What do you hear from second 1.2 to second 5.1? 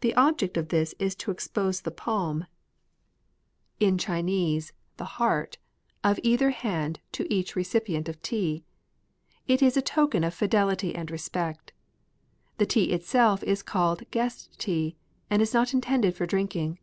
expose the palm— in Chinese, ETIQUETTE. 17 the